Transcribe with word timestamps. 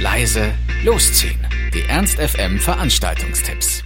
leise, 0.00 0.52
losziehen. 0.84 1.40
Die 1.74 1.82
Ernst 1.88 2.18
FM 2.20 2.58
Veranstaltungstipps. 2.58 3.82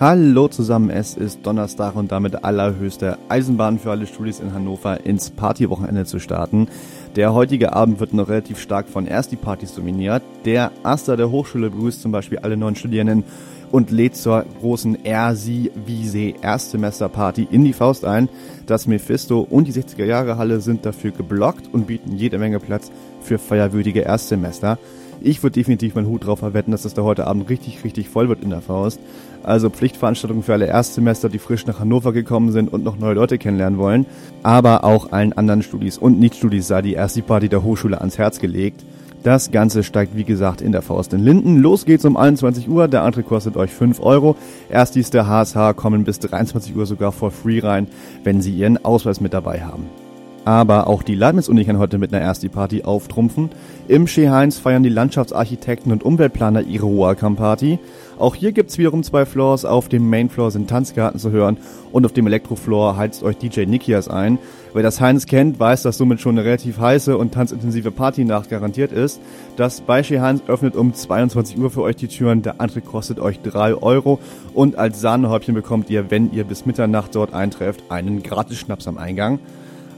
Hallo 0.00 0.48
zusammen, 0.48 0.90
es 0.90 1.14
ist 1.14 1.46
Donnerstag 1.46 1.94
und 1.94 2.10
damit 2.10 2.42
allerhöchste 2.42 3.16
Eisenbahn 3.28 3.78
für 3.78 3.92
alle 3.92 4.06
Studis 4.06 4.40
in 4.40 4.52
Hannover 4.52 5.04
ins 5.06 5.30
Partywochenende 5.30 6.04
zu 6.04 6.18
starten. 6.18 6.66
Der 7.14 7.32
heutige 7.32 7.74
Abend 7.74 8.00
wird 8.00 8.12
noch 8.12 8.28
relativ 8.28 8.58
stark 8.58 8.88
von 8.88 9.06
Ersti-Partys 9.06 9.74
dominiert. 9.74 10.22
Der 10.44 10.72
Aster 10.82 11.16
der 11.16 11.30
Hochschule 11.30 11.70
begrüßt 11.70 12.02
zum 12.02 12.10
Beispiel 12.10 12.38
alle 12.38 12.56
neuen 12.56 12.74
Studierenden 12.74 13.24
und 13.70 13.90
lädt 13.90 14.16
zur 14.16 14.44
großen 14.60 15.04
Er, 15.04 15.36
Sie, 15.36 15.70
Wie, 15.86 16.06
See 16.06 16.34
Erstsemesterparty 16.40 17.48
in 17.50 17.64
die 17.64 17.72
Faust 17.72 18.04
ein. 18.04 18.28
Das 18.66 18.86
Mephisto 18.86 19.40
und 19.40 19.68
die 19.68 19.72
60er 19.72 20.04
Jahre 20.04 20.38
Halle 20.38 20.60
sind 20.60 20.86
dafür 20.86 21.10
geblockt 21.12 21.72
und 21.72 21.86
bieten 21.86 22.16
jede 22.16 22.38
Menge 22.38 22.60
Platz 22.60 22.90
für 23.22 23.38
feierwürdige 23.38 24.00
Erstsemester. 24.00 24.78
Ich 25.22 25.42
würde 25.42 25.54
definitiv 25.54 25.94
meinen 25.94 26.08
Hut 26.08 26.26
drauf 26.26 26.38
verwetten, 26.38 26.70
dass 26.72 26.82
das 26.82 26.94
da 26.94 27.02
heute 27.02 27.26
Abend 27.26 27.50
richtig, 27.50 27.84
richtig 27.84 28.08
voll 28.08 28.28
wird 28.28 28.42
in 28.42 28.50
der 28.50 28.62
Faust. 28.62 28.98
Also 29.42 29.68
Pflichtveranstaltungen 29.68 30.42
für 30.42 30.54
alle 30.54 30.66
Erstsemester, 30.66 31.28
die 31.28 31.38
frisch 31.38 31.66
nach 31.66 31.78
Hannover 31.78 32.12
gekommen 32.12 32.52
sind 32.52 32.72
und 32.72 32.84
noch 32.84 32.98
neue 32.98 33.14
Leute 33.14 33.36
kennenlernen 33.36 33.78
wollen. 33.78 34.06
Aber 34.42 34.84
auch 34.84 35.12
allen 35.12 35.34
anderen 35.34 35.62
Studis 35.62 35.98
und 35.98 36.18
Nicht-Studis 36.18 36.66
sei 36.66 36.82
die 36.82 36.94
erste 36.94 37.22
Party 37.22 37.48
der 37.48 37.62
Hochschule 37.62 37.98
ans 37.98 38.18
Herz 38.18 38.38
gelegt. 38.38 38.82
Das 39.22 39.50
Ganze 39.50 39.82
steigt 39.82 40.16
wie 40.16 40.24
gesagt 40.24 40.62
in 40.62 40.72
der 40.72 40.80
Faust 40.80 41.12
in 41.12 41.20
Linden. 41.20 41.58
Los 41.58 41.84
geht's 41.84 42.06
um 42.06 42.16
21 42.16 42.70
Uhr. 42.70 42.88
Der 42.88 43.04
Eintritt 43.04 43.26
kostet 43.26 43.56
euch 43.56 43.70
5 43.70 44.00
Euro. 44.00 44.34
Erstis 44.70 45.10
der 45.10 45.26
HSH 45.26 45.74
kommen 45.76 46.04
bis 46.04 46.20
23 46.20 46.74
Uhr 46.74 46.86
sogar 46.86 47.12
for 47.12 47.30
free 47.30 47.60
rein, 47.60 47.86
wenn 48.24 48.40
sie 48.40 48.52
ihren 48.52 48.82
Ausweis 48.82 49.20
mit 49.20 49.34
dabei 49.34 49.60
haben. 49.62 49.99
Aber 50.44 50.86
auch 50.86 51.02
die 51.02 51.14
Leibniz-Uni 51.14 51.64
kann 51.64 51.78
heute 51.78 51.98
mit 51.98 52.14
einer 52.14 52.24
Ersti-Party 52.24 52.82
auftrumpfen. 52.82 53.50
Im 53.88 54.06
Heinz 54.06 54.58
feiern 54.58 54.82
die 54.82 54.88
Landschaftsarchitekten 54.88 55.92
und 55.92 56.02
Umweltplaner 56.02 56.62
ihre 56.62 56.86
Welcome-Party. 56.86 57.78
Auch 58.18 58.34
hier 58.34 58.52
gibt's 58.52 58.78
wiederum 58.78 59.02
zwei 59.02 59.26
Floors. 59.26 59.64
Auf 59.64 59.88
dem 59.88 60.08
Main-Floor 60.08 60.50
sind 60.50 60.68
Tanzgarten 60.68 61.18
zu 61.18 61.30
hören 61.30 61.58
und 61.92 62.06
auf 62.06 62.12
dem 62.12 62.26
Elektro-Floor 62.26 62.96
heizt 62.96 63.22
euch 63.22 63.36
DJ 63.36 63.66
Nikias 63.66 64.08
ein. 64.08 64.38
Wer 64.72 64.82
das 64.82 65.00
Heinz 65.00 65.26
kennt, 65.26 65.58
weiß, 65.58 65.82
dass 65.82 65.98
somit 65.98 66.20
schon 66.20 66.38
eine 66.38 66.46
relativ 66.46 66.78
heiße 66.78 67.18
und 67.18 67.34
tanzintensive 67.34 67.90
Party-Nacht 67.90 68.48
garantiert 68.48 68.92
ist. 68.92 69.20
Das 69.56 69.80
bei 69.80 70.02
Heinz 70.02 70.42
öffnet 70.46 70.76
um 70.76 70.94
22 70.94 71.58
Uhr 71.58 71.70
für 71.70 71.82
euch 71.82 71.96
die 71.96 72.08
Türen. 72.08 72.42
Der 72.42 72.60
Eintritt 72.60 72.86
kostet 72.86 73.20
euch 73.20 73.40
3 73.40 73.74
Euro 73.74 74.20
und 74.54 74.76
als 74.76 75.00
Sahnehäubchen 75.00 75.54
bekommt 75.54 75.90
ihr, 75.90 76.10
wenn 76.10 76.32
ihr 76.32 76.44
bis 76.44 76.66
Mitternacht 76.66 77.14
dort 77.14 77.34
eintrefft, 77.34 77.84
einen 77.88 78.22
Gratis-Schnaps 78.22 78.86
am 78.86 78.96
Eingang. 78.96 79.38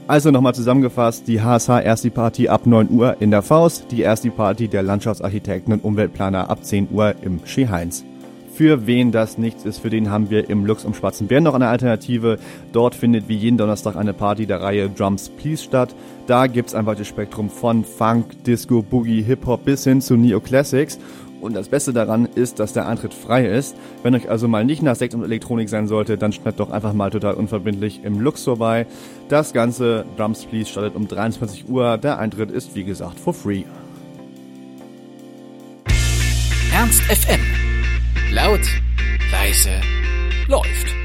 Also 0.05 0.31
nochmal 0.31 0.53
zusammengefasst, 0.53 1.29
die 1.29 1.41
HSH 1.41 1.69
Ersti 1.69 2.09
Party 2.09 2.49
ab 2.49 2.65
9 2.65 2.89
Uhr 2.91 3.15
in 3.21 3.31
der 3.31 3.41
Faust, 3.41 3.85
die 3.89 4.03
Ersti 4.03 4.31
Party 4.31 4.67
der 4.67 4.83
Landschaftsarchitekten 4.83 5.71
und 5.73 5.83
Umweltplaner 5.83 6.49
ab 6.49 6.65
10 6.65 6.89
Uhr 6.91 7.15
im 7.21 7.39
Heinz. 7.71 8.03
Für 8.53 8.85
wen 8.85 9.11
das 9.11 9.37
nichts 9.37 9.65
ist, 9.65 9.79
für 9.79 9.89
den 9.89 10.11
haben 10.11 10.29
wir 10.29 10.49
im 10.49 10.65
Lux 10.65 10.83
um 10.83 10.93
Schwarzenbären 10.93 11.45
noch 11.45 11.55
eine 11.55 11.69
Alternative. 11.69 12.37
Dort 12.71 12.95
findet 12.95 13.27
wie 13.27 13.37
jeden 13.37 13.57
Donnerstag 13.57 13.95
eine 13.95 14.13
Party 14.13 14.45
der 14.45 14.61
Reihe 14.61 14.89
Drums 14.89 15.29
Please 15.29 15.63
statt. 15.63 15.95
Da 16.27 16.47
gibt's 16.47 16.75
ein 16.75 16.85
weites 16.85 17.07
Spektrum 17.07 17.49
von 17.49 17.83
Funk, 17.83 18.43
Disco, 18.43 18.83
Boogie, 18.83 19.23
Hip-Hop 19.23 19.63
bis 19.63 19.85
hin 19.85 20.01
zu 20.01 20.17
Neo-Classics. 20.17 20.99
Und 21.43 21.55
das 21.55 21.67
Beste 21.67 21.91
daran 21.91 22.25
ist, 22.25 22.59
dass 22.59 22.71
der 22.71 22.87
Eintritt 22.87 23.13
frei 23.13 23.45
ist. 23.45 23.75
Wenn 24.01 24.15
euch 24.15 24.29
also 24.29 24.47
mal 24.47 24.63
nicht 24.63 24.81
nach 24.81 24.95
Sekt 24.95 25.13
und 25.13 25.23
Elektronik 25.23 25.67
sein 25.67 25.87
sollte, 25.87 26.17
dann 26.17 26.31
schnappt 26.31 26.61
doch 26.61 26.71
einfach 26.71 26.93
mal 26.93 27.09
total 27.09 27.33
unverbindlich 27.33 28.01
im 28.05 28.21
Lux 28.21 28.45
vorbei. 28.45 28.87
Das 29.27 29.51
Ganze, 29.51 30.05
Drums 30.15 30.45
Please, 30.45 30.69
startet 30.69 30.95
um 30.95 31.05
23 31.05 31.67
Uhr. 31.67 31.97
Der 31.97 32.17
Eintritt 32.17 32.49
ist 32.49 32.75
wie 32.75 32.85
gesagt 32.85 33.19
for 33.19 33.33
free. 33.33 33.63
Ernst 36.73 37.01
FM. 37.03 37.41
Laut, 38.31 38.61
leise, 39.31 39.69
läuft. 40.47 41.02